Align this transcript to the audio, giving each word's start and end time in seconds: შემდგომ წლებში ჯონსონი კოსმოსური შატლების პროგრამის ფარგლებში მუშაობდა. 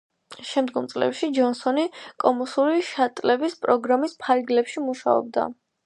შემდგომ 0.51 0.85
წლებში 0.93 1.29
ჯონსონი 1.35 1.83
კოსმოსური 2.25 2.83
შატლების 2.89 3.59
პროგრამის 3.67 4.19
ფარგლებში 4.27 4.89
მუშაობდა. 4.91 5.47